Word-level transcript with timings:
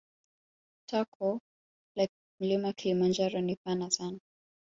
Tako 0.89 1.39
la 1.95 2.07
mlima 2.39 2.73
kilimanjaro 2.73 3.41
ni 3.41 3.55
pana 3.63 3.91
sana 3.91 4.19